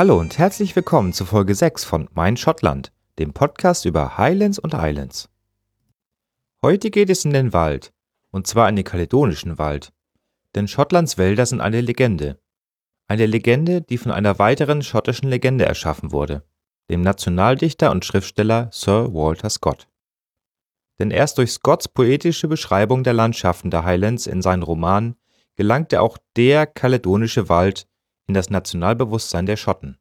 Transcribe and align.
Hallo 0.00 0.18
und 0.18 0.38
herzlich 0.38 0.74
willkommen 0.74 1.12
zu 1.12 1.26
Folge 1.26 1.54
6 1.54 1.84
von 1.84 2.08
Mein 2.14 2.38
Schottland, 2.38 2.90
dem 3.18 3.34
Podcast 3.34 3.84
über 3.84 4.16
Highlands 4.16 4.58
und 4.58 4.72
Islands. 4.72 5.28
Heute 6.62 6.90
geht 6.90 7.10
es 7.10 7.26
in 7.26 7.34
den 7.34 7.52
Wald, 7.52 7.92
und 8.30 8.46
zwar 8.46 8.70
in 8.70 8.76
den 8.76 8.84
kaledonischen 8.86 9.58
Wald, 9.58 9.92
denn 10.54 10.68
Schottlands 10.68 11.18
Wälder 11.18 11.44
sind 11.44 11.60
eine 11.60 11.82
Legende. 11.82 12.40
Eine 13.08 13.26
Legende, 13.26 13.82
die 13.82 13.98
von 13.98 14.10
einer 14.10 14.38
weiteren 14.38 14.80
schottischen 14.80 15.28
Legende 15.28 15.66
erschaffen 15.66 16.12
wurde, 16.12 16.44
dem 16.88 17.02
Nationaldichter 17.02 17.90
und 17.90 18.06
Schriftsteller 18.06 18.70
Sir 18.72 19.12
Walter 19.12 19.50
Scott. 19.50 19.86
Denn 20.98 21.10
erst 21.10 21.36
durch 21.36 21.52
Scotts 21.52 21.88
poetische 21.88 22.48
Beschreibung 22.48 23.04
der 23.04 23.12
Landschaften 23.12 23.70
der 23.70 23.84
Highlands 23.84 24.26
in 24.26 24.40
seinen 24.40 24.62
Romanen 24.62 25.16
gelangte 25.56 26.00
auch 26.00 26.16
der 26.36 26.66
kaledonische 26.66 27.50
Wald 27.50 27.86
in 28.30 28.34
das 28.34 28.48
Nationalbewusstsein 28.48 29.44
der 29.44 29.56
Schotten. 29.56 29.98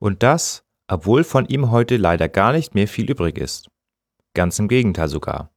Und 0.00 0.24
das, 0.24 0.64
obwohl 0.88 1.22
von 1.22 1.46
ihm 1.46 1.70
heute 1.70 1.96
leider 1.96 2.28
gar 2.28 2.52
nicht 2.52 2.74
mehr 2.74 2.88
viel 2.88 3.08
übrig 3.08 3.38
ist. 3.38 3.70
Ganz 4.34 4.58
im 4.58 4.66
Gegenteil 4.66 5.08
sogar. 5.08 5.52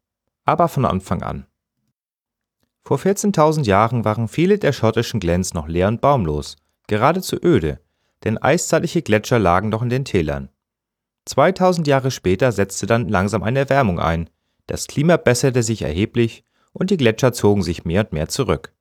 Aber 0.45 0.67
von 0.67 0.85
Anfang 0.85 1.23
an. 1.23 1.47
Vor 2.83 2.99
14.000 2.99 3.65
Jahren 3.65 4.05
waren 4.05 4.27
viele 4.27 4.59
der 4.59 4.73
schottischen 4.73 5.19
Glens 5.19 5.55
noch 5.55 5.67
leer 5.67 5.88
und 5.88 6.02
baumlos, 6.02 6.58
geradezu 6.85 7.38
öde, 7.41 7.80
denn 8.23 8.38
eiszeitliche 8.38 9.02
Gletscher 9.02 9.39
lagen 9.39 9.69
noch 9.69 9.81
in 9.81 9.89
den 9.89 10.05
Tälern. 10.05 10.49
2000 11.25 11.88
Jahre 11.88 12.11
später 12.11 12.52
setzte 12.52 12.86
dann 12.86 13.09
langsam 13.09 13.41
eine 13.41 13.59
Erwärmung 13.59 13.99
ein, 13.99 14.30
das 14.67 14.88
Klima 14.88 15.17
besserte 15.17 15.63
sich 15.63 15.81
erheblich 15.81 16.43
und 16.73 16.91
die 16.91 16.97
Gletscher 16.97 17.33
zogen 17.33 17.63
sich 17.63 17.86
mehr 17.86 18.02
und 18.02 18.13
mehr 18.13 18.27
zurück. 18.27 18.72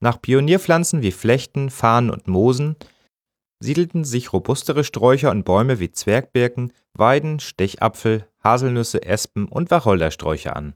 Nach 0.00 0.20
Pionierpflanzen 0.20 1.02
wie 1.02 1.12
Flechten, 1.12 1.70
Farnen 1.70 2.10
und 2.10 2.28
Moosen 2.28 2.76
siedelten 3.60 4.04
sich 4.04 4.32
robustere 4.32 4.84
Sträucher 4.84 5.30
und 5.30 5.44
Bäume 5.44 5.80
wie 5.80 5.90
Zwergbirken, 5.90 6.72
Weiden, 6.94 7.40
Stechapfel, 7.40 8.28
Haselnüsse, 8.42 9.02
Espen 9.02 9.46
und 9.46 9.70
Wacholdersträucher 9.70 10.54
an. 10.54 10.74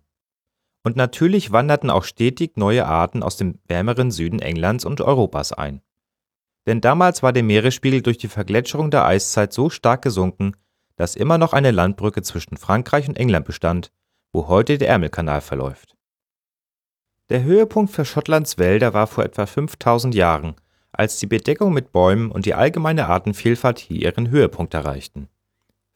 Und 0.84 0.96
natürlich 0.96 1.52
wanderten 1.52 1.90
auch 1.90 2.02
stetig 2.02 2.56
neue 2.56 2.86
Arten 2.86 3.22
aus 3.22 3.36
dem 3.36 3.60
wärmeren 3.68 4.10
Süden 4.10 4.40
Englands 4.40 4.84
und 4.84 5.00
Europas 5.00 5.52
ein. 5.52 5.80
Denn 6.66 6.80
damals 6.80 7.22
war 7.22 7.32
der 7.32 7.44
Meeresspiegel 7.44 8.02
durch 8.02 8.18
die 8.18 8.28
Vergletscherung 8.28 8.90
der 8.90 9.04
Eiszeit 9.04 9.52
so 9.52 9.70
stark 9.70 10.02
gesunken, 10.02 10.56
dass 10.96 11.16
immer 11.16 11.38
noch 11.38 11.52
eine 11.52 11.70
Landbrücke 11.70 12.22
zwischen 12.22 12.56
Frankreich 12.56 13.08
und 13.08 13.16
England 13.16 13.46
bestand, 13.46 13.92
wo 14.32 14.48
heute 14.48 14.78
der 14.78 14.88
Ärmelkanal 14.88 15.40
verläuft. 15.40 15.94
Der 17.32 17.44
Höhepunkt 17.44 17.90
für 17.90 18.04
Schottlands 18.04 18.58
Wälder 18.58 18.92
war 18.92 19.06
vor 19.06 19.24
etwa 19.24 19.46
5000 19.46 20.14
Jahren, 20.14 20.54
als 20.92 21.16
die 21.16 21.26
Bedeckung 21.26 21.72
mit 21.72 21.90
Bäumen 21.90 22.30
und 22.30 22.44
die 22.44 22.52
allgemeine 22.52 23.06
Artenvielfalt 23.06 23.78
hier 23.78 24.02
ihren 24.02 24.28
Höhepunkt 24.28 24.74
erreichten. 24.74 25.30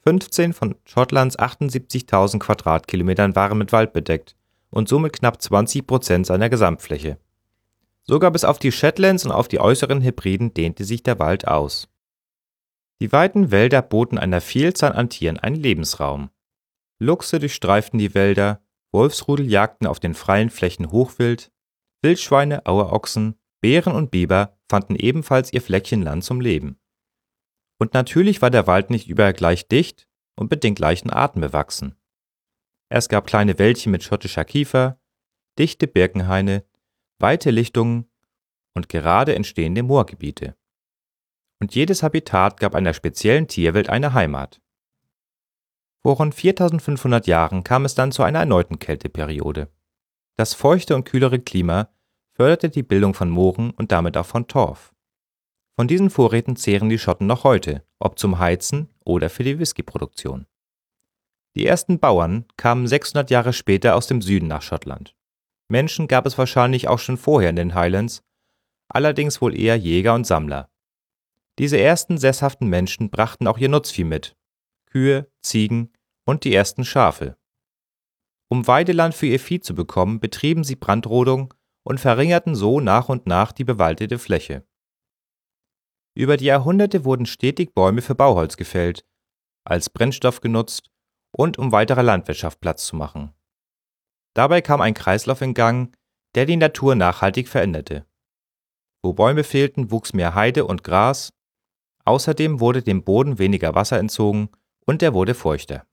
15 0.04 0.54
von 0.54 0.76
Schottlands 0.86 1.38
78.000 1.38 2.38
Quadratkilometern 2.38 3.36
waren 3.36 3.58
mit 3.58 3.70
Wald 3.72 3.92
bedeckt 3.92 4.34
und 4.70 4.88
somit 4.88 5.12
knapp 5.12 5.42
20 5.42 5.86
Prozent 5.86 6.24
seiner 6.24 6.48
Gesamtfläche. 6.48 7.18
Sogar 8.04 8.30
bis 8.30 8.44
auf 8.44 8.58
die 8.58 8.72
Shetlands 8.72 9.26
und 9.26 9.30
auf 9.30 9.48
die 9.48 9.60
äußeren 9.60 10.00
Hebriden 10.00 10.54
dehnte 10.54 10.84
sich 10.84 11.02
der 11.02 11.18
Wald 11.18 11.46
aus. 11.46 11.90
Die 12.98 13.12
weiten 13.12 13.50
Wälder 13.50 13.82
boten 13.82 14.16
einer 14.16 14.40
Vielzahl 14.40 14.94
an 14.94 15.10
Tieren 15.10 15.38
einen 15.38 15.56
Lebensraum. 15.56 16.30
Luchse 16.98 17.40
durchstreiften 17.40 17.98
die 17.98 18.14
Wälder, 18.14 18.62
Wolfsrudel 18.96 19.46
jagten 19.46 19.86
auf 19.86 20.00
den 20.00 20.14
freien 20.14 20.48
Flächen 20.48 20.90
Hochwild, 20.90 21.52
Wildschweine, 22.00 22.64
Auerochsen, 22.64 23.38
Bären 23.60 23.92
und 23.92 24.10
Biber 24.10 24.58
fanden 24.70 24.96
ebenfalls 24.96 25.52
ihr 25.52 25.60
Fleckchen 25.60 26.00
Land 26.00 26.24
zum 26.24 26.40
Leben. 26.40 26.80
Und 27.78 27.92
natürlich 27.92 28.40
war 28.40 28.48
der 28.48 28.66
Wald 28.66 28.88
nicht 28.88 29.06
überall 29.06 29.34
gleich 29.34 29.68
dicht 29.68 30.08
und 30.34 30.50
mit 30.50 30.64
den 30.64 30.74
gleichen 30.74 31.10
Arten 31.10 31.42
bewachsen. 31.42 31.94
Es 32.88 33.10
gab 33.10 33.26
kleine 33.26 33.58
Wäldchen 33.58 33.92
mit 33.92 34.02
schottischer 34.02 34.46
Kiefer, 34.46 34.98
dichte 35.58 35.86
Birkenhaine, 35.86 36.64
weite 37.18 37.50
Lichtungen 37.50 38.10
und 38.74 38.88
gerade 38.88 39.34
entstehende 39.34 39.82
Moorgebiete. 39.82 40.56
Und 41.60 41.74
jedes 41.74 42.02
Habitat 42.02 42.60
gab 42.60 42.74
einer 42.74 42.94
speziellen 42.94 43.46
Tierwelt 43.46 43.90
eine 43.90 44.14
Heimat. 44.14 44.62
Vor 46.06 46.18
rund 46.18 46.36
4500 46.36 47.26
Jahren 47.26 47.64
kam 47.64 47.84
es 47.84 47.96
dann 47.96 48.12
zu 48.12 48.22
einer 48.22 48.38
erneuten 48.38 48.78
Kälteperiode. 48.78 49.72
Das 50.36 50.54
feuchte 50.54 50.94
und 50.94 51.02
kühlere 51.02 51.40
Klima 51.40 51.88
förderte 52.30 52.68
die 52.68 52.84
Bildung 52.84 53.12
von 53.12 53.28
Mooren 53.28 53.72
und 53.72 53.90
damit 53.90 54.16
auch 54.16 54.24
von 54.24 54.46
Torf. 54.46 54.94
Von 55.74 55.88
diesen 55.88 56.10
Vorräten 56.10 56.54
zehren 56.54 56.90
die 56.90 57.00
Schotten 57.00 57.26
noch 57.26 57.42
heute, 57.42 57.82
ob 57.98 58.20
zum 58.20 58.38
Heizen 58.38 58.88
oder 59.04 59.28
für 59.28 59.42
die 59.42 59.58
Whiskyproduktion. 59.58 60.46
Die 61.56 61.66
ersten 61.66 61.98
Bauern 61.98 62.44
kamen 62.56 62.86
600 62.86 63.28
Jahre 63.28 63.52
später 63.52 63.96
aus 63.96 64.06
dem 64.06 64.22
Süden 64.22 64.46
nach 64.46 64.62
Schottland. 64.62 65.16
Menschen 65.66 66.06
gab 66.06 66.24
es 66.26 66.38
wahrscheinlich 66.38 66.86
auch 66.86 67.00
schon 67.00 67.16
vorher 67.16 67.50
in 67.50 67.56
den 67.56 67.74
Highlands, 67.74 68.22
allerdings 68.86 69.42
wohl 69.42 69.58
eher 69.58 69.74
Jäger 69.74 70.14
und 70.14 70.24
Sammler. 70.24 70.70
Diese 71.58 71.80
ersten 71.80 72.16
sesshaften 72.16 72.68
Menschen 72.68 73.10
brachten 73.10 73.48
auch 73.48 73.58
ihr 73.58 73.68
Nutzvieh 73.68 74.04
mit, 74.04 74.36
Kühe, 74.86 75.28
Ziegen 75.42 75.90
und 76.26 76.44
die 76.44 76.54
ersten 76.54 76.84
Schafe. 76.84 77.38
Um 78.48 78.66
Weideland 78.66 79.14
für 79.14 79.26
ihr 79.26 79.40
Vieh 79.40 79.60
zu 79.60 79.74
bekommen, 79.74 80.20
betrieben 80.20 80.64
sie 80.64 80.76
Brandrodung 80.76 81.54
und 81.82 81.98
verringerten 81.98 82.54
so 82.54 82.80
nach 82.80 83.08
und 83.08 83.26
nach 83.26 83.52
die 83.52 83.64
bewaldete 83.64 84.18
Fläche. 84.18 84.66
Über 86.14 86.36
die 86.36 86.46
Jahrhunderte 86.46 87.04
wurden 87.04 87.26
stetig 87.26 87.74
Bäume 87.74 88.02
für 88.02 88.14
Bauholz 88.14 88.56
gefällt, 88.56 89.04
als 89.64 89.90
Brennstoff 89.90 90.40
genutzt 90.40 90.90
und 91.30 91.58
um 91.58 91.72
weiterer 91.72 92.02
Landwirtschaft 92.02 92.60
Platz 92.60 92.86
zu 92.86 92.96
machen. 92.96 93.32
Dabei 94.34 94.60
kam 94.62 94.80
ein 94.80 94.94
Kreislauf 94.94 95.40
in 95.42 95.54
Gang, 95.54 95.96
der 96.34 96.46
die 96.46 96.56
Natur 96.56 96.94
nachhaltig 96.94 97.48
veränderte. 97.48 98.06
Wo 99.02 99.12
Bäume 99.12 99.44
fehlten, 99.44 99.90
wuchs 99.90 100.12
mehr 100.12 100.34
Heide 100.34 100.64
und 100.64 100.84
Gras, 100.84 101.32
außerdem 102.04 102.60
wurde 102.60 102.82
dem 102.82 103.04
Boden 103.04 103.38
weniger 103.38 103.74
Wasser 103.74 103.98
entzogen 103.98 104.50
und 104.86 105.02
er 105.02 105.14
wurde 105.14 105.34
feuchter. 105.34 105.86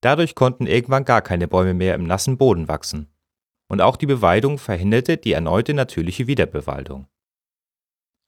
Dadurch 0.00 0.34
konnten 0.34 0.66
irgendwann 0.66 1.04
gar 1.04 1.22
keine 1.22 1.48
Bäume 1.48 1.74
mehr 1.74 1.94
im 1.94 2.04
nassen 2.04 2.38
Boden 2.38 2.68
wachsen. 2.68 3.12
Und 3.68 3.80
auch 3.80 3.96
die 3.96 4.06
Beweidung 4.06 4.58
verhinderte 4.58 5.16
die 5.16 5.32
erneute 5.32 5.74
natürliche 5.74 6.26
Wiederbewaldung. 6.26 7.08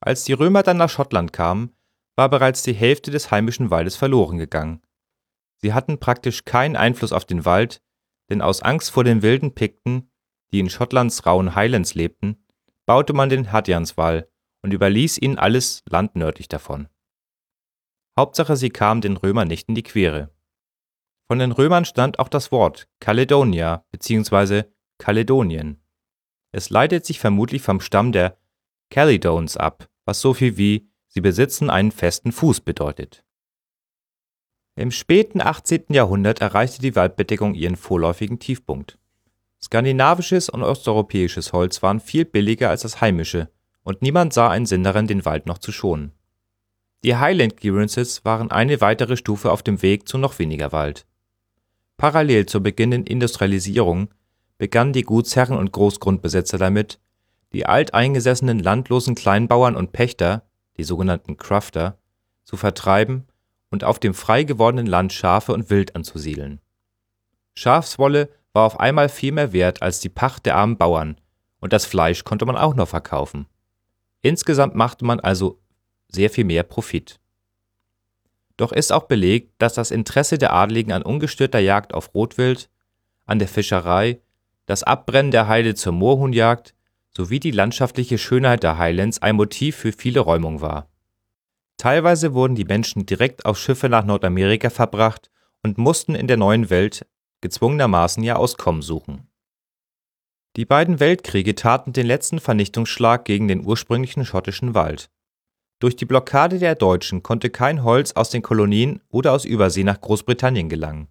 Als 0.00 0.24
die 0.24 0.32
Römer 0.32 0.62
dann 0.62 0.76
nach 0.76 0.90
Schottland 0.90 1.32
kamen, 1.32 1.74
war 2.16 2.28
bereits 2.28 2.62
die 2.62 2.72
Hälfte 2.74 3.10
des 3.10 3.30
heimischen 3.30 3.70
Waldes 3.70 3.96
verloren 3.96 4.38
gegangen. 4.38 4.82
Sie 5.58 5.72
hatten 5.72 5.98
praktisch 5.98 6.44
keinen 6.44 6.76
Einfluss 6.76 7.12
auf 7.12 7.24
den 7.24 7.44
Wald, 7.44 7.82
denn 8.30 8.42
aus 8.42 8.62
Angst 8.62 8.90
vor 8.90 9.04
den 9.04 9.22
wilden 9.22 9.54
Pikten, 9.54 10.10
die 10.52 10.60
in 10.60 10.70
Schottlands 10.70 11.26
rauen 11.26 11.54
Highlands 11.54 11.94
lebten, 11.94 12.44
baute 12.86 13.12
man 13.12 13.28
den 13.28 13.52
Hadjanswall 13.52 14.28
und 14.62 14.72
überließ 14.72 15.18
ihnen 15.18 15.38
alles 15.38 15.82
Land 15.88 16.16
nördlich 16.16 16.48
davon. 16.48 16.88
Hauptsache 18.18 18.56
sie 18.56 18.70
kamen 18.70 19.00
den 19.00 19.16
Römern 19.16 19.48
nicht 19.48 19.68
in 19.68 19.74
die 19.74 19.82
Quere. 19.82 20.30
Von 21.30 21.38
den 21.38 21.52
Römern 21.52 21.84
stammt 21.84 22.18
auch 22.18 22.26
das 22.26 22.50
Wort 22.50 22.88
Caledonia 22.98 23.84
bzw. 23.92 24.64
Kaledonien. 24.98 25.80
Es 26.50 26.70
leitet 26.70 27.06
sich 27.06 27.20
vermutlich 27.20 27.62
vom 27.62 27.80
Stamm 27.80 28.10
der 28.10 28.36
Caledones 28.90 29.56
ab, 29.56 29.88
was 30.04 30.20
so 30.20 30.34
viel 30.34 30.56
wie 30.56 30.90
sie 31.06 31.20
besitzen 31.20 31.70
einen 31.70 31.92
festen 31.92 32.32
Fuß 32.32 32.62
bedeutet. 32.62 33.22
Im 34.74 34.90
späten 34.90 35.40
18. 35.40 35.84
Jahrhundert 35.90 36.40
erreichte 36.40 36.82
die 36.82 36.96
Waldbedeckung 36.96 37.54
ihren 37.54 37.76
vorläufigen 37.76 38.40
Tiefpunkt. 38.40 38.98
Skandinavisches 39.62 40.48
und 40.48 40.64
osteuropäisches 40.64 41.52
Holz 41.52 41.80
waren 41.80 42.00
viel 42.00 42.24
billiger 42.24 42.70
als 42.70 42.82
das 42.82 43.00
heimische, 43.00 43.52
und 43.84 44.02
niemand 44.02 44.32
sah 44.32 44.50
einen 44.50 44.66
Sinn 44.66 44.82
darin, 44.82 45.06
den 45.06 45.24
Wald 45.24 45.46
noch 45.46 45.58
zu 45.58 45.70
schonen. 45.70 46.10
Die 47.04 47.14
Highland 47.14 47.56
Clearances 47.56 48.24
waren 48.24 48.50
eine 48.50 48.80
weitere 48.80 49.16
Stufe 49.16 49.52
auf 49.52 49.62
dem 49.62 49.80
Weg 49.80 50.08
zu 50.08 50.18
noch 50.18 50.40
weniger 50.40 50.72
Wald. 50.72 51.06
Parallel 52.00 52.46
zur 52.46 52.62
beginnenden 52.62 53.06
Industrialisierung 53.06 54.08
begannen 54.56 54.94
die 54.94 55.02
Gutsherren 55.02 55.58
und 55.58 55.70
Großgrundbesitzer 55.70 56.56
damit, 56.56 56.98
die 57.52 57.66
alteingesessenen 57.66 58.58
landlosen 58.58 59.14
Kleinbauern 59.14 59.76
und 59.76 59.92
Pächter, 59.92 60.48
die 60.78 60.82
sogenannten 60.82 61.36
Crufter, 61.36 61.98
zu 62.44 62.56
vertreiben 62.56 63.26
und 63.68 63.84
auf 63.84 63.98
dem 63.98 64.14
frei 64.14 64.44
gewordenen 64.44 64.86
Land 64.86 65.12
Schafe 65.12 65.52
und 65.52 65.68
Wild 65.68 65.94
anzusiedeln. 65.94 66.62
Schafswolle 67.52 68.30
war 68.54 68.64
auf 68.64 68.80
einmal 68.80 69.10
viel 69.10 69.32
mehr 69.32 69.52
wert 69.52 69.82
als 69.82 70.00
die 70.00 70.08
Pacht 70.08 70.46
der 70.46 70.56
armen 70.56 70.78
Bauern, 70.78 71.20
und 71.60 71.74
das 71.74 71.84
Fleisch 71.84 72.24
konnte 72.24 72.46
man 72.46 72.56
auch 72.56 72.74
noch 72.74 72.88
verkaufen. 72.88 73.44
Insgesamt 74.22 74.74
machte 74.74 75.04
man 75.04 75.20
also 75.20 75.60
sehr 76.08 76.30
viel 76.30 76.44
mehr 76.44 76.62
Profit 76.62 77.19
doch 78.60 78.72
ist 78.72 78.92
auch 78.92 79.04
belegt, 79.04 79.54
dass 79.58 79.74
das 79.74 79.90
Interesse 79.90 80.38
der 80.38 80.52
Adligen 80.52 80.92
an 80.92 81.02
ungestörter 81.02 81.58
Jagd 81.58 81.94
auf 81.94 82.14
Rotwild, 82.14 82.68
an 83.26 83.38
der 83.38 83.48
Fischerei, 83.48 84.20
das 84.66 84.82
Abbrennen 84.82 85.30
der 85.30 85.48
Heide 85.48 85.74
zur 85.74 85.92
Moorhuhnjagd 85.92 86.74
sowie 87.16 87.40
die 87.40 87.50
landschaftliche 87.50 88.18
Schönheit 88.18 88.62
der 88.62 88.78
Highlands 88.78 89.20
ein 89.20 89.36
Motiv 89.36 89.76
für 89.76 89.92
viele 89.92 90.20
Räumung 90.20 90.60
war. 90.60 90.88
Teilweise 91.76 92.34
wurden 92.34 92.54
die 92.54 92.64
Menschen 92.64 93.06
direkt 93.06 93.46
auf 93.46 93.58
Schiffe 93.58 93.88
nach 93.88 94.04
Nordamerika 94.04 94.70
verbracht 94.70 95.30
und 95.62 95.78
mussten 95.78 96.14
in 96.14 96.28
der 96.28 96.36
Neuen 96.36 96.70
Welt 96.70 97.06
gezwungenermaßen 97.40 98.22
ihr 98.22 98.38
Auskommen 98.38 98.82
suchen. 98.82 99.28
Die 100.56 100.66
beiden 100.66 101.00
Weltkriege 101.00 101.54
taten 101.54 101.92
den 101.92 102.06
letzten 102.06 102.38
Vernichtungsschlag 102.38 103.24
gegen 103.24 103.48
den 103.48 103.64
ursprünglichen 103.64 104.24
schottischen 104.24 104.74
Wald. 104.74 105.10
Durch 105.80 105.96
die 105.96 106.04
Blockade 106.04 106.60
der 106.60 106.76
Deutschen 106.76 107.24
konnte 107.24 107.50
kein 107.50 107.82
Holz 107.82 108.12
aus 108.12 108.30
den 108.30 108.42
Kolonien 108.42 109.02
oder 109.08 109.32
aus 109.32 109.44
Übersee 109.44 109.82
nach 109.82 110.00
Großbritannien 110.00 110.68
gelangen. 110.68 111.08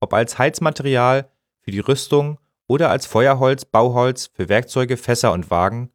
Ob 0.00 0.12
als 0.12 0.38
Heizmaterial, 0.38 1.30
für 1.62 1.70
die 1.70 1.80
Rüstung 1.80 2.38
oder 2.66 2.90
als 2.90 3.06
Feuerholz, 3.06 3.64
Bauholz 3.64 4.30
für 4.34 4.50
Werkzeuge, 4.50 4.98
Fässer 4.98 5.32
und 5.32 5.50
Wagen, 5.50 5.90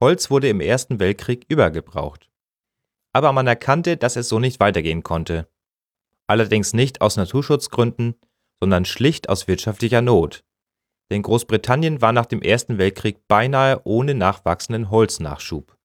Holz 0.00 0.30
wurde 0.30 0.48
im 0.48 0.60
Ersten 0.60 1.00
Weltkrieg 1.00 1.44
übergebraucht 1.48 2.32
aber 3.12 3.32
man 3.32 3.46
erkannte, 3.46 3.96
dass 3.96 4.16
es 4.16 4.28
so 4.28 4.38
nicht 4.38 4.58
weitergehen 4.60 5.02
konnte. 5.02 5.48
Allerdings 6.26 6.72
nicht 6.72 7.00
aus 7.00 7.16
Naturschutzgründen, 7.16 8.14
sondern 8.60 8.84
schlicht 8.84 9.28
aus 9.28 9.48
wirtschaftlicher 9.48 10.02
Not. 10.02 10.44
Denn 11.10 11.22
Großbritannien 11.22 12.00
war 12.00 12.12
nach 12.12 12.26
dem 12.26 12.40
Ersten 12.40 12.78
Weltkrieg 12.78 13.28
beinahe 13.28 13.82
ohne 13.84 14.14
nachwachsenden 14.14 14.90
Holznachschub. 14.90 15.76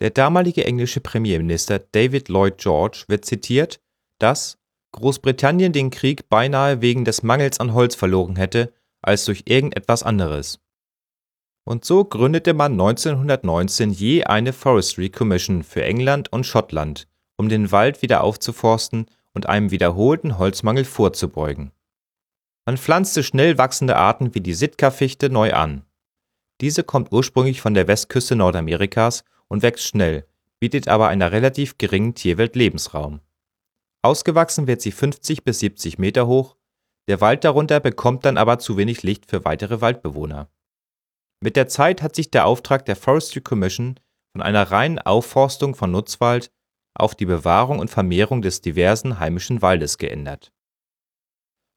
Der 0.00 0.10
damalige 0.10 0.64
englische 0.64 1.00
Premierminister 1.00 1.78
David 1.78 2.28
Lloyd 2.28 2.58
George 2.58 3.04
wird 3.08 3.24
zitiert, 3.24 3.80
dass 4.18 4.58
Großbritannien 4.92 5.72
den 5.72 5.90
Krieg 5.90 6.28
beinahe 6.28 6.80
wegen 6.80 7.04
des 7.04 7.22
Mangels 7.22 7.60
an 7.60 7.74
Holz 7.74 7.94
verloren 7.94 8.36
hätte, 8.36 8.72
als 9.02 9.24
durch 9.24 9.42
irgendetwas 9.46 10.02
anderes 10.02 10.60
und 11.68 11.84
so 11.84 12.02
gründete 12.02 12.54
man 12.54 12.72
1919 12.72 13.90
je 13.90 14.24
eine 14.24 14.54
Forestry 14.54 15.10
Commission 15.10 15.62
für 15.62 15.84
England 15.84 16.32
und 16.32 16.46
Schottland, 16.46 17.06
um 17.36 17.50
den 17.50 17.70
Wald 17.70 18.00
wieder 18.00 18.24
aufzuforsten 18.24 19.04
und 19.34 19.50
einem 19.50 19.70
wiederholten 19.70 20.38
Holzmangel 20.38 20.86
vorzubeugen. 20.86 21.72
Man 22.64 22.78
pflanzte 22.78 23.22
schnell 23.22 23.58
wachsende 23.58 23.96
Arten 23.96 24.34
wie 24.34 24.40
die 24.40 24.54
Sitka-Fichte 24.54 25.28
neu 25.28 25.52
an. 25.52 25.82
Diese 26.62 26.84
kommt 26.84 27.12
ursprünglich 27.12 27.60
von 27.60 27.74
der 27.74 27.86
Westküste 27.86 28.34
Nordamerikas 28.34 29.24
und 29.48 29.62
wächst 29.62 29.86
schnell, 29.86 30.26
bietet 30.60 30.88
aber 30.88 31.08
einer 31.08 31.32
relativ 31.32 31.78
geringen 31.78 32.14
Tierwelt 32.14 32.56
Lebensraum. 32.56 33.20
Ausgewachsen 34.02 34.66
wird 34.66 34.80
sie 34.80 34.92
50 34.92 35.44
bis 35.44 35.58
70 35.60 35.98
Meter 35.98 36.26
hoch, 36.26 36.56
der 37.08 37.20
Wald 37.20 37.44
darunter 37.44 37.80
bekommt 37.80 38.24
dann 38.24 38.36
aber 38.36 38.58
zu 38.58 38.76
wenig 38.76 39.02
Licht 39.02 39.26
für 39.30 39.44
weitere 39.44 39.80
Waldbewohner 39.80 40.50
mit 41.40 41.54
der 41.56 41.68
Zeit 41.68 42.02
hat 42.02 42.16
sich 42.16 42.30
der 42.30 42.46
Auftrag 42.46 42.84
der 42.86 42.96
Forestry 42.96 43.40
Commission 43.40 44.00
von 44.32 44.42
einer 44.42 44.70
reinen 44.70 44.98
Aufforstung 44.98 45.74
von 45.74 45.90
Nutzwald 45.90 46.50
auf 46.94 47.14
die 47.14 47.26
Bewahrung 47.26 47.78
und 47.78 47.90
Vermehrung 47.90 48.42
des 48.42 48.60
diversen 48.60 49.20
heimischen 49.20 49.62
Waldes 49.62 49.98
geändert. 49.98 50.52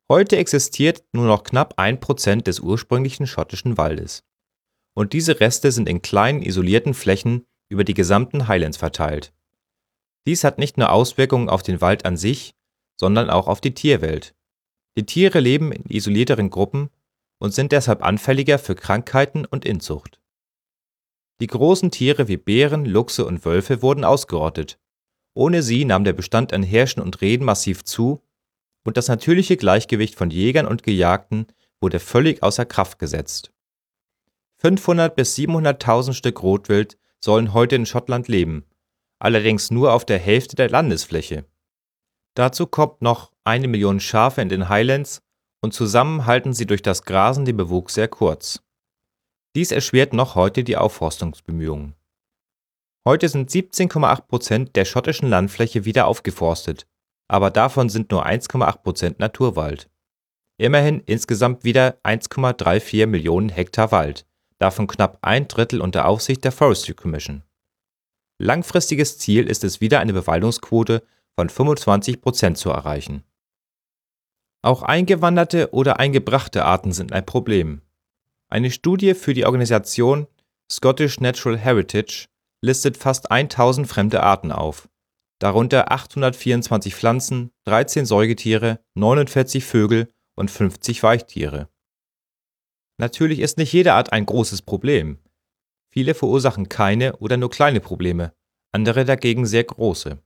Heute 0.09 0.37
existiert 0.37 1.03
nur 1.13 1.27
noch 1.27 1.43
knapp 1.43 1.75
ein 1.77 1.99
Prozent 1.99 2.47
des 2.47 2.59
ursprünglichen 2.59 3.27
schottischen 3.27 3.77
Waldes. 3.77 4.23
Und 4.93 5.13
diese 5.13 5.39
Reste 5.39 5.71
sind 5.71 5.87
in 5.87 6.01
kleinen 6.01 6.41
isolierten 6.41 6.93
Flächen 6.93 7.45
über 7.71 7.83
die 7.83 7.93
gesamten 7.93 8.47
Highlands 8.47 8.77
verteilt. 8.77 9.33
Dies 10.27 10.43
hat 10.43 10.59
nicht 10.59 10.77
nur 10.77 10.91
Auswirkungen 10.91 11.49
auf 11.49 11.63
den 11.63 11.81
Wald 11.81 12.05
an 12.05 12.17
sich, 12.17 12.53
sondern 12.99 13.29
auch 13.29 13.47
auf 13.47 13.61
die 13.61 13.73
Tierwelt. 13.73 14.35
Die 14.97 15.05
Tiere 15.05 15.39
leben 15.39 15.71
in 15.71 15.85
isolierteren 15.85 16.49
Gruppen 16.49 16.89
und 17.39 17.53
sind 17.53 17.71
deshalb 17.71 18.03
anfälliger 18.03 18.59
für 18.59 18.75
Krankheiten 18.75 19.45
und 19.45 19.65
Inzucht. 19.65 20.19
Die 21.39 21.47
großen 21.47 21.89
Tiere 21.89 22.27
wie 22.27 22.37
Bären, 22.37 22.85
Luchse 22.85 23.25
und 23.25 23.45
Wölfe 23.45 23.81
wurden 23.81 24.03
ausgerottet. 24.03 24.77
Ohne 25.33 25.63
sie 25.63 25.85
nahm 25.85 26.03
der 26.03 26.13
Bestand 26.13 26.53
an 26.53 26.61
Hirschen 26.61 27.01
und 27.01 27.21
Rehen 27.21 27.43
massiv 27.43 27.83
zu 27.83 28.21
und 28.83 28.97
das 28.97 29.07
natürliche 29.07 29.57
Gleichgewicht 29.57 30.15
von 30.15 30.29
Jägern 30.29 30.67
und 30.67 30.83
Gejagten 30.83 31.47
wurde 31.79 31.99
völlig 31.99 32.43
außer 32.43 32.65
Kraft 32.65 32.99
gesetzt. 32.99 33.51
500 34.57 35.15
bis 35.15 35.35
700.000 35.35 36.13
Stück 36.13 36.43
Rotwild 36.43 36.97
sollen 37.23 37.53
heute 37.53 37.75
in 37.75 37.85
Schottland 37.85 38.27
leben, 38.27 38.65
allerdings 39.19 39.71
nur 39.71 39.93
auf 39.93 40.05
der 40.05 40.19
Hälfte 40.19 40.55
der 40.55 40.69
Landesfläche. 40.69 41.45
Dazu 42.35 42.65
kommt 42.65 43.01
noch 43.01 43.31
eine 43.43 43.67
Million 43.67 43.99
Schafe 43.99 44.41
in 44.41 44.49
den 44.49 44.69
Highlands 44.69 45.21
und 45.61 45.73
zusammen 45.73 46.25
halten 46.25 46.53
sie 46.53 46.65
durch 46.65 46.81
das 46.81 47.03
Grasen 47.03 47.45
den 47.45 47.57
Bewuchs 47.57 47.93
sehr 47.93 48.07
kurz. 48.07 48.63
Dies 49.55 49.71
erschwert 49.71 50.13
noch 50.13 50.35
heute 50.35 50.63
die 50.63 50.77
Aufforstungsbemühungen. 50.77 51.95
Heute 53.05 53.27
sind 53.29 53.49
17,8 53.49 54.21
Prozent 54.27 54.75
der 54.75 54.85
schottischen 54.85 55.27
Landfläche 55.27 55.85
wieder 55.85 56.07
aufgeforstet, 56.07 56.87
aber 57.27 57.49
davon 57.51 57.89
sind 57.89 58.11
nur 58.11 58.25
1,8 58.25 58.77
Prozent 58.83 59.19
Naturwald. 59.19 59.89
Immerhin 60.57 61.01
insgesamt 61.01 61.63
wieder 61.63 61.97
1,34 62.03 63.07
Millionen 63.07 63.49
Hektar 63.49 63.91
Wald, 63.91 64.27
davon 64.61 64.87
knapp 64.87 65.17
ein 65.21 65.47
Drittel 65.47 65.81
unter 65.81 66.05
Aufsicht 66.05 66.43
der 66.43 66.51
Forestry 66.51 66.93
Commission. 66.93 67.43
Langfristiges 68.37 69.17
Ziel 69.17 69.47
ist 69.47 69.63
es 69.63 69.81
wieder 69.81 69.99
eine 69.99 70.13
Bewaldungsquote 70.13 71.03
von 71.35 71.49
25 71.49 72.21
Prozent 72.21 72.57
zu 72.57 72.69
erreichen 72.69 73.23
auch 74.61 74.83
eingewanderte 74.83 75.73
oder 75.73 75.99
eingebrachte 75.99 76.65
Arten 76.65 76.91
sind 76.91 77.13
ein 77.13 77.25
Problem. 77.25 77.81
Eine 78.49 78.69
Studie 78.69 79.15
für 79.15 79.33
die 79.33 79.45
Organisation 79.45 80.27
Scottish 80.71 81.19
Natural 81.19 81.57
Heritage 81.57 82.27
listet 82.61 82.97
fast 82.97 83.31
1000 83.31 83.87
fremde 83.87 84.21
Arten 84.21 84.51
auf, 84.51 84.87
darunter 85.39 85.91
824 85.91 86.95
Pflanzen, 86.95 87.51
13 87.65 88.05
Säugetiere, 88.05 88.79
49 88.93 89.65
Vögel 89.65 90.09
und 90.35 90.51
50 90.51 91.01
Weichtiere. 91.01 91.67
Natürlich 93.01 93.39
ist 93.39 93.57
nicht 93.57 93.73
jede 93.73 93.93
Art 93.93 94.13
ein 94.13 94.27
großes 94.27 94.61
Problem. 94.61 95.17
Viele 95.89 96.13
verursachen 96.13 96.69
keine 96.69 97.15
oder 97.17 97.35
nur 97.35 97.49
kleine 97.49 97.79
Probleme, 97.79 98.31
andere 98.71 99.05
dagegen 99.05 99.47
sehr 99.47 99.63
große. 99.63 100.19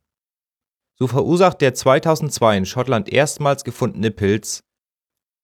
So 1.00 1.08
verursacht 1.08 1.62
der 1.62 1.74
2002 1.74 2.58
in 2.58 2.66
Schottland 2.66 3.08
erstmals 3.08 3.64
gefundene 3.64 4.12
Pilz 4.12 4.66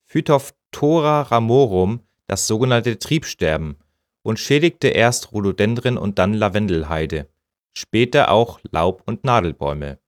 Phytophthora 0.10 1.22
ramorum 1.22 2.02
das 2.28 2.48
sogenannte 2.48 3.00
Triebsterben 3.00 3.78
und 4.24 4.38
schädigte 4.38 4.90
erst 4.90 5.32
Rhododendren 5.32 5.98
und 5.98 6.20
dann 6.20 6.34
Lavendelheide, 6.34 7.30
später 7.74 8.30
auch 8.30 8.60
Laub- 8.72 9.04
und 9.06 9.24
Nadelbäume. 9.24 10.00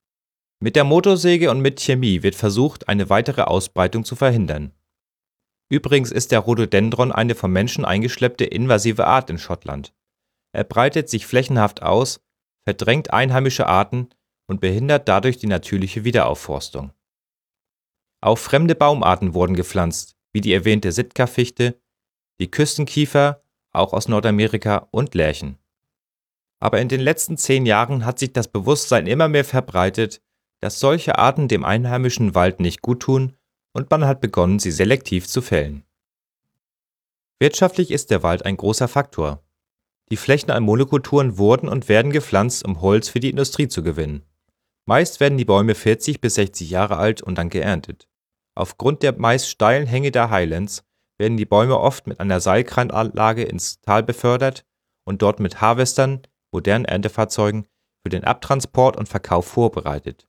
Mit 0.59 0.75
der 0.75 0.83
Motorsäge 0.83 1.51
und 1.51 1.61
mit 1.61 1.79
Chemie 1.79 2.21
wird 2.21 2.35
versucht, 2.35 2.89
eine 2.89 3.09
weitere 3.09 3.43
Ausbreitung 3.43 4.03
zu 4.03 4.17
verhindern. 4.17 4.73
Übrigens 5.73 6.11
ist 6.11 6.31
der 6.31 6.37
Rhododendron 6.37 7.11
eine 7.11 7.33
vom 7.33 7.51
Menschen 7.51 7.83
eingeschleppte 7.83 8.45
invasive 8.45 9.07
Art 9.07 9.31
in 9.31 9.39
Schottland. 9.39 9.91
Er 10.51 10.65
breitet 10.65 11.09
sich 11.09 11.25
flächenhaft 11.25 11.81
aus, 11.81 12.21
verdrängt 12.63 13.11
einheimische 13.11 13.65
Arten 13.65 14.09
und 14.45 14.61
behindert 14.61 15.07
dadurch 15.07 15.39
die 15.39 15.47
natürliche 15.47 16.03
Wiederaufforstung. 16.03 16.91
Auch 18.21 18.37
fremde 18.37 18.75
Baumarten 18.75 19.33
wurden 19.33 19.55
gepflanzt, 19.55 20.15
wie 20.31 20.41
die 20.41 20.53
erwähnte 20.53 20.91
Sitka-Fichte, 20.91 21.81
die 22.39 22.51
Küstenkiefer, 22.51 23.41
auch 23.71 23.93
aus 23.93 24.07
Nordamerika 24.07 24.87
und 24.91 25.15
Lärchen. 25.15 25.57
Aber 26.59 26.81
in 26.81 26.87
den 26.87 27.01
letzten 27.01 27.35
zehn 27.35 27.65
Jahren 27.65 28.05
hat 28.05 28.19
sich 28.19 28.31
das 28.31 28.47
Bewusstsein 28.47 29.07
immer 29.07 29.27
mehr 29.27 29.43
verbreitet, 29.43 30.21
dass 30.59 30.79
solche 30.79 31.17
Arten 31.17 31.47
dem 31.47 31.65
einheimischen 31.65 32.35
Wald 32.35 32.59
nicht 32.59 32.83
guttun 32.83 33.35
und 33.73 33.91
man 33.91 34.05
hat 34.05 34.21
begonnen, 34.21 34.59
sie 34.59 34.71
selektiv 34.71 35.27
zu 35.27 35.41
fällen. 35.41 35.83
Wirtschaftlich 37.39 37.91
ist 37.91 38.11
der 38.11 38.23
Wald 38.23 38.45
ein 38.45 38.55
großer 38.55 38.87
Faktor. 38.87 39.43
Die 40.11 40.17
Flächen 40.17 40.51
an 40.51 40.63
Monokulturen 40.63 41.37
wurden 41.37 41.67
und 41.67 41.89
werden 41.89 42.11
gepflanzt, 42.11 42.63
um 42.65 42.81
Holz 42.81 43.09
für 43.09 43.19
die 43.19 43.29
Industrie 43.29 43.67
zu 43.67 43.83
gewinnen. 43.83 44.23
Meist 44.85 45.19
werden 45.19 45.37
die 45.37 45.45
Bäume 45.45 45.75
40 45.75 46.21
bis 46.21 46.35
60 46.35 46.69
Jahre 46.69 46.97
alt 46.97 47.21
und 47.21 47.37
dann 47.37 47.49
geerntet. 47.49 48.07
Aufgrund 48.55 49.01
der 49.01 49.17
meist 49.17 49.49
steilen 49.49 49.87
Hänge 49.87 50.11
der 50.11 50.29
Highlands 50.29 50.83
werden 51.17 51.37
die 51.37 51.45
Bäume 51.45 51.79
oft 51.79 52.05
mit 52.05 52.19
einer 52.19 52.39
Seilkrananlage 52.39 53.43
ins 53.43 53.81
Tal 53.81 54.03
befördert 54.03 54.65
und 55.05 55.21
dort 55.21 55.39
mit 55.39 55.61
Harvestern, 55.61 56.21
modernen 56.51 56.85
Erntefahrzeugen, 56.85 57.65
für 58.03 58.09
den 58.09 58.25
Abtransport 58.25 58.97
und 58.97 59.07
Verkauf 59.07 59.47
vorbereitet. 59.47 60.27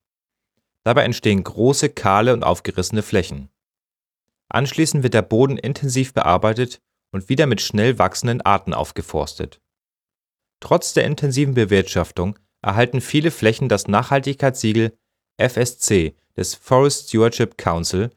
Dabei 0.85 1.05
entstehen 1.05 1.43
große, 1.43 1.89
kahle 1.89 2.33
und 2.33 2.45
aufgerissene 2.45 3.03
Flächen. 3.03 3.49
Anschließend 4.49 5.03
wird 5.03 5.15
der 5.15 5.23
Boden 5.23 5.57
intensiv 5.57 6.13
bearbeitet 6.13 6.81
und 7.11 7.29
wieder 7.29 7.47
mit 7.47 7.61
schnell 7.61 7.99
wachsenden 7.99 8.43
Arten 8.43 8.75
aufgeforstet. 8.75 9.61
Trotz 10.61 10.93
der 10.93 11.05
intensiven 11.05 11.55
Bewirtschaftung 11.55 12.39
erhalten 12.63 13.01
viele 13.01 13.31
Flächen 13.31 13.69
das 13.69 13.89
Nachhaltigkeitssiegel 13.89 14.97
FSC 15.39 16.15
des 16.37 16.55
Forest 16.55 17.09
Stewardship 17.09 17.57
Council, 17.59 18.11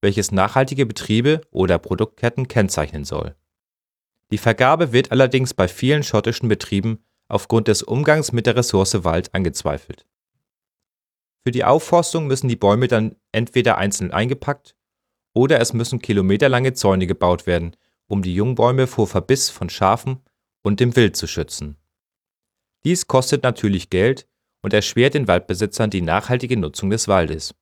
welches 0.00 0.30
nachhaltige 0.32 0.86
Betriebe 0.86 1.40
oder 1.50 1.78
Produktketten 1.78 2.48
kennzeichnen 2.48 3.04
soll. 3.04 3.34
Die 4.30 4.38
Vergabe 4.38 4.92
wird 4.92 5.10
allerdings 5.10 5.54
bei 5.54 5.68
vielen 5.68 6.02
schottischen 6.02 6.48
Betrieben 6.48 7.02
aufgrund 7.28 7.68
des 7.68 7.82
Umgangs 7.82 8.32
mit 8.32 8.46
der 8.46 8.56
Ressource 8.56 9.04
Wald 9.04 9.34
angezweifelt. 9.34 10.06
Für 11.44 11.52
die 11.52 11.64
Aufforstung 11.64 12.26
müssen 12.26 12.48
die 12.48 12.56
Bäume 12.56 12.88
dann 12.88 13.16
entweder 13.32 13.78
einzeln 13.78 14.10
eingepackt 14.10 14.76
oder 15.34 15.60
es 15.60 15.72
müssen 15.72 16.00
kilometerlange 16.00 16.72
Zäune 16.74 17.06
gebaut 17.06 17.46
werden, 17.46 17.76
um 18.06 18.22
die 18.22 18.34
Jungbäume 18.34 18.86
vor 18.86 19.06
Verbiss 19.06 19.50
von 19.50 19.70
Schafen 19.70 20.20
und 20.62 20.80
dem 20.80 20.96
Wild 20.96 21.16
zu 21.16 21.26
schützen. 21.26 21.76
Dies 22.84 23.06
kostet 23.06 23.42
natürlich 23.42 23.90
Geld 23.90 24.28
und 24.62 24.72
erschwert 24.72 25.14
den 25.14 25.28
Waldbesitzern 25.28 25.90
die 25.90 26.02
nachhaltige 26.02 26.56
Nutzung 26.56 26.90
des 26.90 27.08
Waldes. 27.08 27.54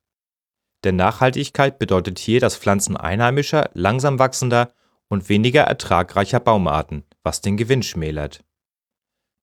Denn 0.85 0.97
Nachhaltigkeit 0.97 1.79
bedeutet 1.79 2.19
hier 2.19 2.41
das 2.41 2.57
Pflanzen 2.57 2.97
einheimischer, 2.97 3.71
langsam 3.75 4.19
wachsender 4.19 4.73
und 5.09 5.29
weniger 5.29 5.63
ertragreicher 5.63 6.41
Baumarten, 6.41 7.05
was 7.23 7.41
den 7.41 7.57
Gewinn 7.57 7.83
schmälert. 7.83 8.45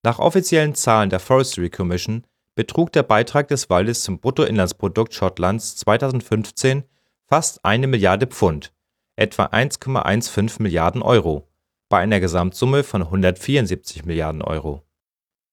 Nach 0.03 0.19
offiziellen 0.19 0.75
Zahlen 0.75 1.09
der 1.09 1.19
Forestry 1.19 1.69
Commission 1.69 2.25
betrug 2.55 2.91
der 2.91 3.03
Beitrag 3.03 3.47
des 3.47 3.69
Waldes 3.69 4.03
zum 4.03 4.19
Bruttoinlandsprodukt 4.19 5.13
Schottlands 5.13 5.75
2015 5.77 6.83
fast 7.25 7.63
eine 7.65 7.87
Milliarde 7.87 8.27
Pfund, 8.27 8.73
etwa 9.15 9.45
1,15 9.45 10.61
Milliarden 10.61 11.01
Euro, 11.01 11.47
bei 11.89 11.99
einer 11.99 12.19
Gesamtsumme 12.19 12.83
von 12.83 13.03
174 13.03 14.05
Milliarden 14.05 14.41
Euro. 14.41 14.83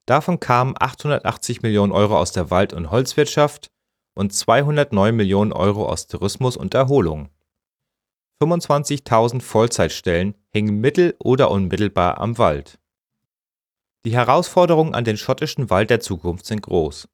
Davon 0.06 0.40
kamen 0.40 0.74
880 0.78 1.62
Millionen 1.62 1.92
Euro 1.92 2.18
aus 2.18 2.32
der 2.32 2.50
Wald 2.50 2.72
und 2.72 2.90
Holzwirtschaft 2.90 3.70
und 4.14 4.32
209 4.32 5.14
Millionen 5.14 5.52
Euro 5.52 5.86
aus 5.86 6.06
Tourismus 6.06 6.56
und 6.56 6.74
Erholung. 6.74 7.30
25.000 8.42 9.40
Vollzeitstellen 9.40 10.34
hängen 10.50 10.80
mittel 10.80 11.14
oder 11.18 11.50
unmittelbar 11.50 12.18
am 12.20 12.38
Wald. 12.38 12.78
Die 14.06 14.14
Herausforderungen 14.14 14.94
an 14.94 15.04
den 15.04 15.18
schottischen 15.18 15.68
Wald 15.68 15.90
der 15.90 16.00
Zukunft 16.00 16.46
sind 16.46 16.62
groß. 16.62 17.08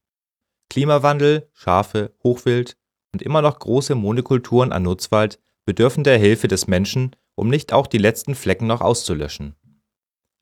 Klimawandel, 0.70 1.50
Schafe, 1.52 2.14
Hochwild 2.22 2.76
und 3.12 3.22
immer 3.22 3.42
noch 3.42 3.58
große 3.58 3.96
Monokulturen 3.96 4.72
an 4.72 4.84
Nutzwald 4.84 5.40
bedürfen 5.64 6.04
der 6.04 6.18
Hilfe 6.18 6.46
des 6.46 6.68
Menschen, 6.68 7.16
um 7.34 7.48
nicht 7.48 7.72
auch 7.72 7.88
die 7.88 7.98
letzten 7.98 8.36
Flecken 8.36 8.68
noch 8.68 8.80
auszulöschen. 8.82 9.56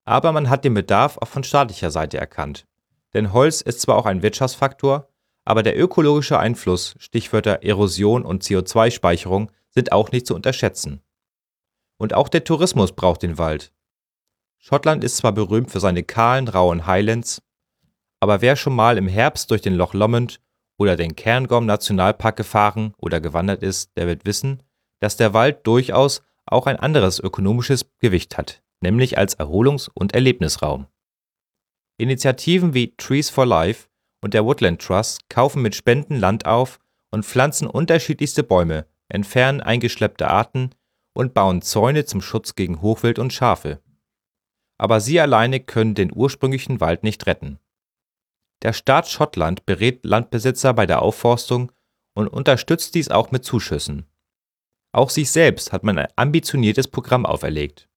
Aber 0.05 0.33
man 0.33 0.51
hat 0.51 0.65
den 0.65 0.75
Bedarf 0.75 1.17
auch 1.17 1.29
von 1.29 1.45
staatlicher 1.45 1.91
Seite 1.91 2.19
erkannt. 2.19 2.67
Denn 3.15 3.33
Holz 3.33 3.63
ist 3.63 3.81
zwar 3.81 3.97
auch 3.97 4.05
ein 4.07 4.23
Wirtschaftsfaktor, 4.23 5.09
aber 5.47 5.63
der 5.63 5.79
ökologische 5.79 6.39
Einfluss, 6.39 6.95
Stichwörter 6.99 7.63
Erosion 7.63 8.25
und 8.25 8.43
CO2-Speicherung, 8.43 9.51
sind 9.71 9.93
auch 9.93 10.13
nicht 10.13 10.27
zu 10.27 10.35
unterschätzen. 10.35 11.03
Und 11.97 12.13
auch 12.13 12.29
der 12.29 12.45
Tourismus 12.45 12.93
braucht 12.93 13.23
den 13.23 13.39
Wald. 13.39 13.73
Schottland 14.67 15.05
ist 15.05 15.19
zwar 15.19 15.33
berühmt 15.33 15.71
für 15.71 15.79
seine 15.79 16.03
kahlen, 16.03 16.49
rauen 16.49 16.87
Highlands, 16.87 17.43
aber 18.19 18.41
wer 18.41 18.57
schon 18.57 18.75
mal 18.75 18.97
im 18.97 19.09
Herbst 19.09 19.51
durch 19.51 19.61
den 19.61 19.75
Loch 19.75 19.93
Lomond 19.93 20.41
oder 20.79 20.97
den 20.97 21.15
Cairngorm 21.15 21.67
Nationalpark 21.67 22.35
gefahren 22.35 22.95
oder 22.97 23.21
gewandert 23.21 23.63
ist, 23.63 23.95
der 23.99 24.07
wird 24.07 24.25
wissen, 24.25 24.63
dass 25.01 25.19
der 25.19 25.35
Wald 25.35 25.67
durchaus 25.67 26.23
auch 26.47 26.67
ein 26.67 26.77
anderes 26.77 27.21
ökonomisches 27.21 27.85
Gewicht 27.99 28.39
hat, 28.39 28.63
nämlich 28.81 29.19
als 29.19 29.39
Erholungs- 29.39 29.91
und 29.93 30.15
Erlebnisraum. 30.15 30.87
Initiativen 31.99 32.73
wie 32.73 32.97
Trees 32.97 33.29
for 33.29 33.45
Life 33.45 33.89
und 34.23 34.33
der 34.33 34.47
Woodland 34.47 34.81
Trust 34.81 35.29
kaufen 35.29 35.61
mit 35.61 35.75
Spenden 35.75 36.19
Land 36.19 36.47
auf 36.47 36.81
und 37.11 37.27
pflanzen 37.27 37.67
unterschiedlichste 37.67 38.43
Bäume, 38.43 38.87
entfernen 39.11 39.61
eingeschleppte 39.61 40.27
Arten 40.27 40.71
und 41.13 41.35
bauen 41.35 41.61
Zäune 41.61 42.07
zum 42.07 42.23
Schutz 42.23 42.55
gegen 42.55 42.81
Hochwild 42.81 43.19
und 43.19 43.31
Schafe 43.31 43.84
aber 44.79 45.01
sie 45.01 45.21
alleine 45.21 45.61
können 45.61 45.95
den 45.95 46.13
ursprünglichen 46.15 46.81
Wald 46.81 47.03
nicht 47.03 47.27
retten. 47.27 47.59
Der 48.63 48.73
Staat 48.73 49.09
Schottland 49.09 49.67
berät 49.67 50.05
Landbesitzer 50.05 50.73
bei 50.73 50.87
der 50.87 51.03
Aufforstung 51.03 51.71
und 52.15 52.29
unterstützt 52.29 52.95
dies 52.95 53.11
auch 53.11 53.31
mit 53.31 53.45
Zuschüssen. 53.45 54.07
Auch 54.93 55.11
sich 55.11 55.31
selbst 55.31 55.73
hat 55.73 55.85
man 55.85 55.99
ein 55.99 56.09
ambitioniertes 56.17 56.89
Programm 56.89 57.27
auferlegt. 57.27 57.89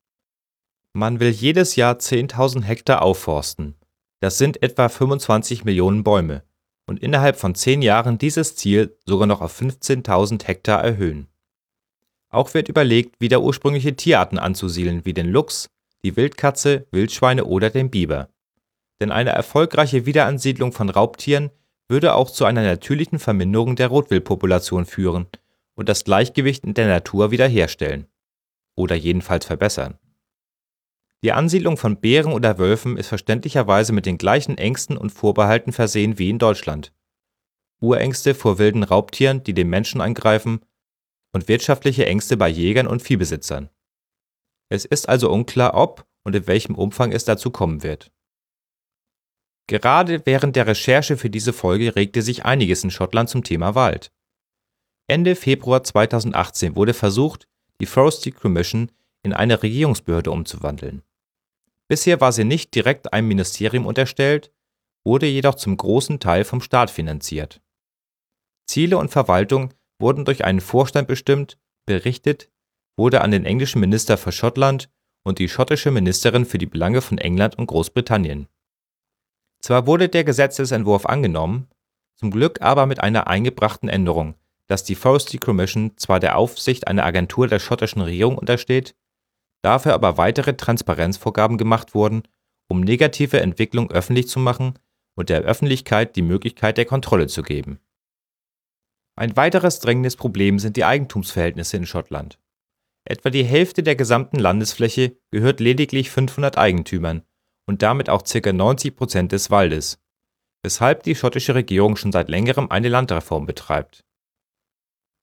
Man 0.94 1.20
will 1.20 1.30
jedes 1.30 1.76
Jahr 1.76 1.96
10.000 1.96 2.64
Hektar 2.64 3.04
aufforsten. 3.04 3.76
Das 4.20 4.40
sind 4.40 4.64
etwa 4.64 4.90
25 4.90 5.64
Millionen 5.64 6.04
Bäume. 6.04 6.44
Und 6.88 7.04
innerhalb 7.04 7.38
von 7.38 7.54
10 7.54 7.82
Jahren 7.82 8.18
dieses 8.18 8.56
Ziel 8.56 8.98
sogar 9.06 9.28
noch 9.28 9.42
auf 9.42 9.62
15.000 9.62 10.46
Hektar 10.46 10.84
erhöhen. 10.84 11.28
Auch 12.30 12.54
wird 12.54 12.68
überlegt, 12.68 13.22
wieder 13.22 13.42
ursprüngliche 13.42 13.96
Tierarten 13.96 14.40
anzusiedeln, 14.40 15.06
wie 15.06 15.14
den 15.14 15.30
Luchs, 15.30 15.70
die 16.08 16.16
Wildkatze, 16.16 16.88
Wildschweine 16.92 17.44
oder 17.44 17.70
den 17.70 17.92
Biber. 17.92 18.30
Denn 19.02 19.12
eine 19.12 19.32
erfolgreiche 19.32 20.06
Wiederansiedlung 20.06 20.72
von 20.72 20.90
Raubtieren 20.90 21.52
würde 21.90 22.16
auch 22.16 22.32
zu 22.32 22.46
einer 22.46 22.64
natürlichen 22.64 23.20
Verminderung 23.20 23.76
der 23.76 23.90
Rotwildpopulation 23.90 24.86
führen 24.86 25.28
und 25.76 25.90
das 25.90 26.06
Gleichgewicht 26.06 26.64
in 26.64 26.74
der 26.74 26.88
Natur 26.88 27.32
wiederherstellen. 27.32 28.08
Oder 28.76 28.96
jedenfalls 28.96 29.46
verbessern. 29.46 29.98
Die 31.24 31.34
Ansiedlung 31.34 31.76
von 31.76 32.00
Bären 32.00 32.32
oder 32.32 32.58
Wölfen 32.58 32.96
ist 32.96 33.08
verständlicherweise 33.08 33.92
mit 33.92 34.06
den 34.06 34.18
gleichen 34.18 34.58
Ängsten 34.58 34.96
und 34.96 35.10
Vorbehalten 35.10 35.74
versehen 35.74 36.18
wie 36.18 36.30
in 36.30 36.40
Deutschland. 36.40 36.94
Urängste 37.82 38.34
vor 38.34 38.60
wilden 38.60 38.84
Raubtieren, 38.84 39.44
die 39.44 39.54
den 39.54 39.70
Menschen 39.70 40.00
angreifen, 40.00 40.62
und 41.34 41.50
wirtschaftliche 41.50 42.06
Ängste 42.06 42.38
bei 42.38 42.48
Jägern 42.48 42.88
und 42.88 43.02
Viehbesitzern. 43.02 43.70
Es 44.70 44.86
ist 44.86 45.08
also 45.08 45.32
unklar, 45.32 45.74
ob 45.76 46.06
und 46.24 46.36
in 46.36 46.48
welchem 46.48 46.76
Umfang 46.76 47.12
es 47.12 47.26
dazu 47.26 47.52
kommen 47.52 47.84
wird. 47.84 48.12
Gerade 49.68 50.26
während 50.26 50.56
der 50.56 50.68
Recherche 50.68 51.18
für 51.18 51.30
diese 51.30 51.54
Folge 51.54 51.96
regte 51.96 52.22
sich 52.22 52.46
einiges 52.46 52.84
in 52.84 52.92
Schottland 52.92 53.30
zum 53.30 53.44
Thema 53.44 53.76
Wald. 53.76 54.12
Ende 55.08 55.36
Februar 55.36 55.84
2018 55.84 56.76
wurde 56.76 56.94
versucht, 56.94 57.48
die 57.80 57.86
Forestry 57.86 58.32
Commission 58.32 58.92
in 59.24 59.34
eine 59.34 59.62
Regierungsbehörde 59.62 60.32
umzuwandeln. 60.32 61.02
Bisher 61.88 62.20
war 62.20 62.32
sie 62.32 62.44
nicht 62.44 62.76
direkt 62.76 63.14
einem 63.14 63.30
Ministerium 63.30 63.86
unterstellt, 63.86 64.52
wurde 65.06 65.26
jedoch 65.26 65.56
zum 65.56 65.78
großen 65.78 66.20
Teil 66.20 66.44
vom 66.44 66.62
Staat 66.62 66.92
finanziert. 66.92 67.62
Ziele 68.66 68.98
und 68.98 69.10
Verwaltung 69.10 69.74
wurden 70.00 70.26
durch 70.26 70.44
einen 70.44 70.60
Vorstand 70.60 71.08
bestimmt, 71.08 71.58
berichtet 71.86 72.50
wurde 72.98 73.22
an 73.22 73.32
den 73.32 73.46
englischen 73.46 73.80
Minister 73.80 74.18
für 74.18 74.32
Schottland 74.32 74.90
und 75.24 75.40
die 75.40 75.50
schottische 75.50 75.92
Ministerin 75.92 76.46
für 76.46 76.58
die 76.58 76.66
Belange 76.66 77.02
von 77.02 77.18
England 77.18 77.58
und 77.58 77.68
Großbritannien. 77.68 78.48
Zwar 79.62 79.88
wurde 79.88 80.10
der 80.10 80.24
Gesetzesentwurf 80.24 81.06
angenommen, 81.06 81.68
zum 82.16 82.32
Glück 82.32 82.62
aber 82.62 82.86
mit 82.86 83.02
einer 83.02 83.28
eingebrachten 83.28 83.90
Änderung, 83.90 84.36
dass 84.68 84.84
die 84.84 84.96
Forestry 84.96 85.38
Commission 85.38 85.94
zwar 85.98 86.20
der 86.20 86.38
Aufsicht 86.38 86.88
einer 86.88 87.06
Agentur 87.06 87.48
der 87.48 87.60
schottischen 87.60 88.02
Regierung 88.02 88.38
untersteht, 88.38 88.96
dafür 89.62 89.94
aber 89.94 90.18
weitere 90.18 90.56
Transparenzvorgaben 90.56 91.58
gemacht 91.58 91.94
wurden, 91.94 92.24
um 92.68 92.82
negative 92.82 93.40
Entwicklungen 93.40 93.92
öffentlich 93.92 94.28
zu 94.28 94.40
machen 94.40 94.78
und 95.16 95.30
der 95.30 95.42
Öffentlichkeit 95.42 96.16
die 96.16 96.22
Möglichkeit 96.22 96.78
der 96.78 96.86
Kontrolle 96.86 97.28
zu 97.28 97.44
geben. 97.44 97.80
Ein 99.16 99.36
weiteres 99.36 99.80
drängendes 99.80 100.16
Problem 100.16 100.60
sind 100.60 100.78
die 100.78 100.86
Eigentumsverhältnisse 100.86 101.78
in 101.78 101.86
Schottland. 101.86 102.38
Etwa 103.10 103.30
die 103.30 103.46
Hälfte 103.46 103.84
der 103.84 103.96
gesamten 103.96 104.38
Landesfläche 104.38 105.18
gehört 105.32 105.62
lediglich 105.62 106.12
500 106.12 106.58
Eigentümern 106.58 107.24
und 107.66 107.82
damit 107.82 108.10
auch 108.10 108.24
ca. 108.24 108.52
90 108.52 108.98
Prozent 108.98 109.32
des 109.32 109.50
Waldes, 109.50 110.04
weshalb 110.62 111.04
die 111.04 111.16
schottische 111.16 111.56
Regierung 111.56 111.96
schon 111.96 112.12
seit 112.12 112.28
längerem 112.28 112.70
eine 112.70 112.90
Landreform 112.90 113.46
betreibt. 113.46 114.04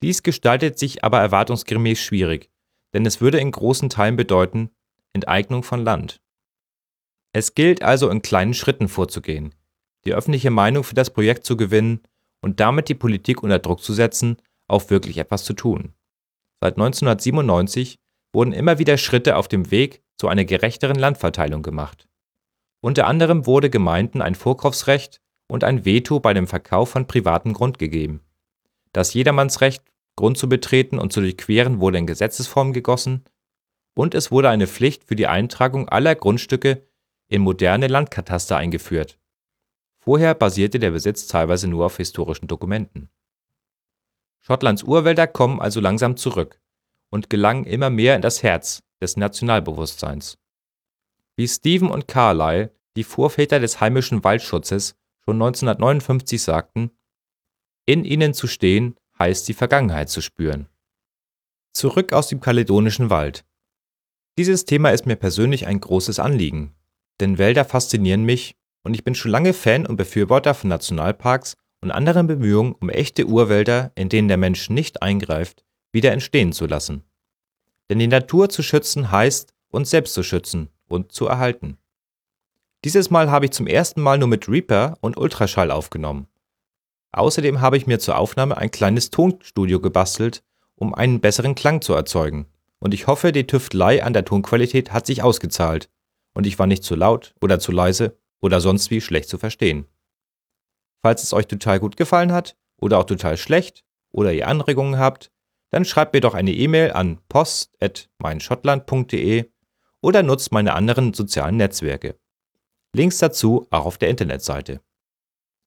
Dies 0.02 0.22
gestaltet 0.22 0.78
sich 0.78 1.04
aber 1.04 1.20
erwartungsgemäß 1.20 2.00
schwierig, 2.00 2.50
denn 2.94 3.04
es 3.04 3.20
würde 3.20 3.38
in 3.38 3.50
großen 3.50 3.90
Teilen 3.90 4.16
bedeuten 4.16 4.70
Enteignung 5.12 5.62
von 5.62 5.84
Land. 5.84 6.22
Es 7.34 7.54
gilt 7.54 7.82
also 7.82 8.08
in 8.08 8.22
kleinen 8.22 8.54
Schritten 8.54 8.88
vorzugehen, 8.88 9.54
die 10.06 10.14
öffentliche 10.14 10.50
Meinung 10.50 10.84
für 10.84 10.94
das 10.94 11.10
Projekt 11.10 11.44
zu 11.44 11.58
gewinnen 11.58 12.00
und 12.40 12.60
damit 12.60 12.88
die 12.88 12.94
Politik 12.94 13.42
unter 13.42 13.58
Druck 13.58 13.82
zu 13.82 13.92
setzen, 13.92 14.38
auch 14.68 14.88
wirklich 14.88 15.18
etwas 15.18 15.44
zu 15.44 15.52
tun. 15.52 15.92
Seit 16.64 16.78
1997 16.78 17.98
wurden 18.32 18.54
immer 18.54 18.78
wieder 18.78 18.96
Schritte 18.96 19.36
auf 19.36 19.48
dem 19.48 19.70
Weg 19.70 20.02
zu 20.16 20.28
einer 20.28 20.46
gerechteren 20.46 20.96
Landverteilung 20.96 21.62
gemacht. 21.62 22.08
Unter 22.80 23.06
anderem 23.06 23.44
wurde 23.44 23.68
Gemeinden 23.68 24.22
ein 24.22 24.34
Vorkaufsrecht 24.34 25.20
und 25.46 25.62
ein 25.62 25.84
Veto 25.84 26.20
bei 26.20 26.32
dem 26.32 26.46
Verkauf 26.46 26.88
von 26.88 27.06
privatem 27.06 27.52
Grund 27.52 27.78
gegeben. 27.78 28.22
Das 28.94 29.12
Jedermannsrecht, 29.12 29.82
Grund 30.16 30.38
zu 30.38 30.48
betreten 30.48 30.98
und 30.98 31.12
zu 31.12 31.20
durchqueren, 31.20 31.80
wurde 31.80 31.98
in 31.98 32.06
Gesetzesform 32.06 32.72
gegossen 32.72 33.24
und 33.94 34.14
es 34.14 34.30
wurde 34.30 34.48
eine 34.48 34.66
Pflicht 34.66 35.04
für 35.04 35.16
die 35.16 35.26
Eintragung 35.26 35.90
aller 35.90 36.14
Grundstücke 36.14 36.88
in 37.28 37.42
moderne 37.42 37.88
Landkataster 37.88 38.56
eingeführt. 38.56 39.18
Vorher 39.98 40.34
basierte 40.34 40.78
der 40.78 40.92
Besitz 40.92 41.26
teilweise 41.26 41.68
nur 41.68 41.84
auf 41.84 41.98
historischen 41.98 42.48
Dokumenten. 42.48 43.10
Schottlands 44.46 44.82
Urwälder 44.82 45.26
kommen 45.26 45.60
also 45.60 45.80
langsam 45.80 46.18
zurück 46.18 46.60
und 47.08 47.30
gelangen 47.30 47.64
immer 47.64 47.88
mehr 47.88 48.14
in 48.14 48.20
das 48.20 48.42
Herz 48.42 48.82
des 49.00 49.16
Nationalbewusstseins. 49.16 50.36
Wie 51.36 51.48
Stephen 51.48 51.90
und 51.90 52.08
Carlyle 52.08 52.70
die 52.96 53.04
Vorväter 53.04 53.58
des 53.58 53.80
heimischen 53.80 54.22
Waldschutzes 54.22 54.96
schon 55.24 55.36
1959 55.36 56.42
sagten, 56.42 56.90
in 57.86 58.04
ihnen 58.04 58.34
zu 58.34 58.46
stehen 58.46 58.96
heißt 59.18 59.48
die 59.48 59.54
Vergangenheit 59.54 60.10
zu 60.10 60.20
spüren. 60.20 60.68
Zurück 61.72 62.12
aus 62.12 62.28
dem 62.28 62.40
kaledonischen 62.40 63.08
Wald. 63.08 63.46
Dieses 64.36 64.66
Thema 64.66 64.90
ist 64.90 65.06
mir 65.06 65.16
persönlich 65.16 65.66
ein 65.66 65.80
großes 65.80 66.18
Anliegen, 66.18 66.74
denn 67.20 67.38
Wälder 67.38 67.64
faszinieren 67.64 68.24
mich 68.24 68.56
und 68.82 68.94
ich 68.94 69.04
bin 69.04 69.14
schon 69.14 69.30
lange 69.30 69.54
Fan 69.54 69.86
und 69.86 69.96
Befürworter 69.96 70.52
von 70.52 70.68
Nationalparks 70.68 71.56
und 71.84 71.90
anderen 71.90 72.26
Bemühungen, 72.26 72.74
um 72.80 72.88
echte 72.88 73.26
Urwälder, 73.26 73.92
in 73.94 74.08
denen 74.08 74.28
der 74.28 74.38
Mensch 74.38 74.70
nicht 74.70 75.02
eingreift, 75.02 75.66
wieder 75.92 76.12
entstehen 76.12 76.52
zu 76.52 76.64
lassen. 76.64 77.04
Denn 77.90 77.98
die 77.98 78.06
Natur 78.06 78.48
zu 78.48 78.62
schützen 78.62 79.10
heißt, 79.10 79.52
uns 79.68 79.90
selbst 79.90 80.14
zu 80.14 80.22
schützen 80.22 80.70
und 80.88 81.12
zu 81.12 81.26
erhalten. 81.26 81.76
Dieses 82.86 83.10
Mal 83.10 83.30
habe 83.30 83.44
ich 83.44 83.50
zum 83.50 83.66
ersten 83.66 84.00
Mal 84.00 84.16
nur 84.16 84.28
mit 84.28 84.48
Reaper 84.48 84.96
und 85.02 85.18
Ultraschall 85.18 85.70
aufgenommen. 85.70 86.26
Außerdem 87.12 87.60
habe 87.60 87.76
ich 87.76 87.86
mir 87.86 87.98
zur 87.98 88.16
Aufnahme 88.16 88.56
ein 88.56 88.70
kleines 88.70 89.10
Tonstudio 89.10 89.78
gebastelt, 89.78 90.42
um 90.76 90.94
einen 90.94 91.20
besseren 91.20 91.54
Klang 91.54 91.82
zu 91.82 91.92
erzeugen. 91.92 92.46
Und 92.78 92.94
ich 92.94 93.08
hoffe, 93.08 93.30
die 93.30 93.46
Tüftelei 93.46 94.02
an 94.02 94.14
der 94.14 94.24
Tonqualität 94.24 94.94
hat 94.94 95.04
sich 95.04 95.22
ausgezahlt 95.22 95.90
und 96.32 96.46
ich 96.46 96.58
war 96.58 96.66
nicht 96.66 96.82
zu 96.82 96.94
laut 96.94 97.34
oder 97.42 97.58
zu 97.60 97.72
leise 97.72 98.16
oder 98.40 98.62
sonst 98.62 98.90
wie 98.90 99.02
schlecht 99.02 99.28
zu 99.28 99.36
verstehen. 99.36 99.86
Falls 101.04 101.22
es 101.22 101.32
euch 101.34 101.46
total 101.46 101.78
gut 101.80 101.98
gefallen 101.98 102.32
hat 102.32 102.56
oder 102.80 102.98
auch 102.98 103.04
total 103.04 103.36
schlecht 103.36 103.84
oder 104.10 104.32
ihr 104.32 104.48
Anregungen 104.48 104.98
habt, 104.98 105.30
dann 105.68 105.84
schreibt 105.84 106.14
mir 106.14 106.22
doch 106.22 106.32
eine 106.32 106.54
E-Mail 106.54 106.92
an 106.92 107.18
post.meinschottland.de 107.28 109.50
oder 110.00 110.22
nutzt 110.22 110.50
meine 110.50 110.72
anderen 110.72 111.12
sozialen 111.12 111.58
Netzwerke. 111.58 112.18
Links 112.94 113.18
dazu 113.18 113.66
auch 113.70 113.84
auf 113.84 113.98
der 113.98 114.08
Internetseite. 114.08 114.80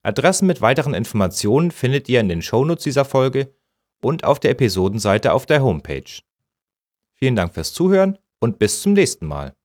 Adressen 0.01 0.47
mit 0.47 0.61
weiteren 0.61 0.95
Informationen 0.95 1.69
findet 1.69 2.09
ihr 2.09 2.19
in 2.19 2.29
den 2.29 2.41
Shownotes 2.41 2.85
dieser 2.85 3.05
Folge 3.05 3.53
und 4.01 4.23
auf 4.23 4.39
der 4.39 4.49
Episodenseite 4.49 5.33
auf 5.33 5.45
der 5.45 5.61
Homepage. 5.61 6.23
Vielen 7.13 7.35
Dank 7.35 7.53
fürs 7.53 7.73
Zuhören 7.73 8.17
und 8.39 8.57
bis 8.57 8.81
zum 8.81 8.93
nächsten 8.93 9.27
Mal. 9.27 9.56